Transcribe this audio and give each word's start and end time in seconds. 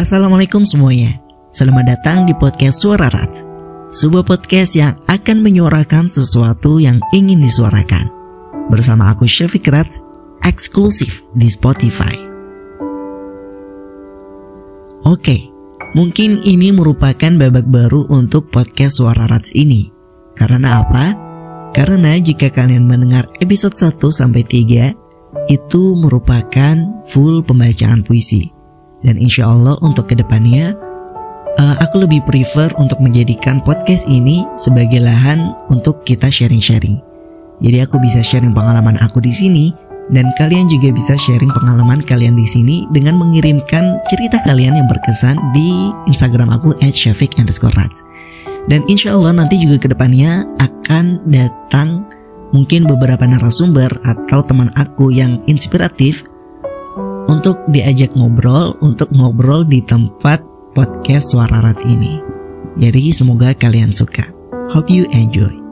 Assalamualaikum 0.00 0.64
semuanya. 0.64 1.20
Selamat 1.52 1.92
datang 1.92 2.24
di 2.24 2.32
podcast 2.32 2.80
Suara 2.80 3.12
Rat. 3.12 3.44
Sebuah 3.92 4.24
podcast 4.24 4.72
yang 4.72 4.96
akan 5.04 5.44
menyuarakan 5.44 6.08
sesuatu 6.08 6.80
yang 6.80 7.04
ingin 7.12 7.36
disuarakan. 7.44 8.08
Bersama 8.72 9.12
aku 9.12 9.28
Syafiq 9.28 9.68
Rat, 9.68 10.00
eksklusif 10.40 11.20
di 11.36 11.52
Spotify. 11.52 12.16
Oke, 15.04 15.52
mungkin 15.92 16.48
ini 16.48 16.72
merupakan 16.72 17.36
babak 17.36 17.68
baru 17.68 18.08
untuk 18.08 18.48
podcast 18.48 19.04
Suara 19.04 19.28
Rat 19.28 19.52
ini. 19.52 19.92
Karena 20.32 20.80
apa? 20.80 21.12
Karena 21.76 22.16
jika 22.16 22.48
kalian 22.48 22.88
mendengar 22.88 23.28
episode 23.44 23.76
1 23.76 24.00
sampai 24.08 24.48
3 24.48 25.52
itu 25.52 25.82
merupakan 25.92 27.04
full 27.04 27.44
pembacaan 27.44 28.00
puisi. 28.00 28.59
Dan 29.00 29.16
insya 29.16 29.48
Allah 29.48 29.80
untuk 29.80 30.12
ke 30.12 30.14
depannya 30.16 30.76
uh, 31.56 31.76
aku 31.80 32.04
lebih 32.04 32.20
prefer 32.28 32.68
untuk 32.76 33.00
menjadikan 33.00 33.64
podcast 33.64 34.04
ini 34.06 34.44
sebagai 34.60 35.00
lahan 35.00 35.56
untuk 35.72 36.04
kita 36.04 36.28
sharing-sharing. 36.28 37.00
Jadi 37.60 37.84
aku 37.84 38.00
bisa 38.00 38.24
sharing 38.24 38.56
pengalaman 38.56 38.96
aku 39.00 39.20
di 39.20 39.32
sini 39.32 39.72
dan 40.10 40.32
kalian 40.36 40.66
juga 40.66 40.90
bisa 40.90 41.14
sharing 41.14 41.52
pengalaman 41.52 42.02
kalian 42.02 42.34
di 42.34 42.46
sini 42.48 42.88
dengan 42.90 43.20
mengirimkan 43.20 44.00
cerita 44.08 44.40
kalian 44.42 44.80
yang 44.80 44.88
berkesan 44.88 45.36
di 45.52 45.92
Instagram 46.08 46.50
aku 46.50 46.74
@syafiq_rat. 46.80 47.92
Dan 48.68 48.84
insya 48.92 49.16
Allah 49.16 49.32
nanti 49.44 49.56
juga 49.56 49.80
ke 49.80 49.88
depannya 49.88 50.44
akan 50.60 51.24
datang 51.28 52.04
mungkin 52.50 52.84
beberapa 52.84 53.22
narasumber 53.24 53.88
atau 54.04 54.42
teman 54.44 54.68
aku 54.74 55.14
yang 55.14 55.40
inspiratif 55.46 56.26
untuk 57.40 57.56
diajak 57.72 58.12
ngobrol, 58.12 58.76
untuk 58.84 59.08
ngobrol 59.16 59.64
di 59.64 59.80
tempat 59.80 60.44
podcast 60.76 61.32
Suara 61.32 61.64
Rat 61.64 61.80
ini. 61.88 62.20
Jadi 62.76 63.08
semoga 63.16 63.56
kalian 63.56 63.96
suka. 63.96 64.28
Hope 64.76 64.92
you 64.92 65.08
enjoy. 65.08 65.69